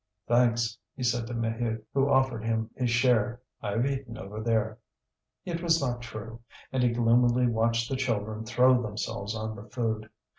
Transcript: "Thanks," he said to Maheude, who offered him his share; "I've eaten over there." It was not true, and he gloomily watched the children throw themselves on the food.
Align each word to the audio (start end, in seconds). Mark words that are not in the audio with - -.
"Thanks," 0.27 0.79
he 0.95 1.03
said 1.03 1.27
to 1.27 1.35
Maheude, 1.35 1.83
who 1.93 2.09
offered 2.09 2.43
him 2.43 2.71
his 2.75 2.89
share; 2.89 3.39
"I've 3.61 3.85
eaten 3.85 4.17
over 4.17 4.41
there." 4.41 4.79
It 5.45 5.61
was 5.61 5.79
not 5.79 6.01
true, 6.01 6.41
and 6.71 6.81
he 6.81 6.89
gloomily 6.89 7.45
watched 7.45 7.87
the 7.87 7.95
children 7.95 8.43
throw 8.43 8.81
themselves 8.81 9.35
on 9.35 9.55
the 9.55 9.69
food. 9.69 10.09